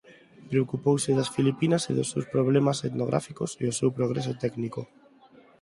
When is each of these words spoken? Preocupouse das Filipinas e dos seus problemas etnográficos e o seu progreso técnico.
Preocupouse 0.49 1.09
das 1.17 1.31
Filipinas 1.35 1.83
e 1.89 1.91
dos 1.97 2.09
seus 2.11 2.29
problemas 2.33 2.77
etnográficos 2.89 3.51
e 3.61 3.65
o 3.71 3.77
seu 3.79 3.89
progreso 3.97 4.33
técnico. 4.43 4.81